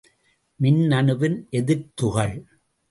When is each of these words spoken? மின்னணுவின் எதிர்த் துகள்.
மின்னணுவின் 0.61 1.49
எதிர்த் 1.49 1.91
துகள். 1.95 2.35